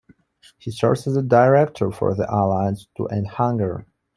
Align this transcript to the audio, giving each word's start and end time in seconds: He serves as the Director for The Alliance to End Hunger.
He 0.57 0.71
serves 0.71 1.05
as 1.05 1.13
the 1.13 1.21
Director 1.21 1.91
for 1.91 2.15
The 2.15 2.25
Alliance 2.33 2.87
to 2.97 3.05
End 3.09 3.27
Hunger. 3.27 3.85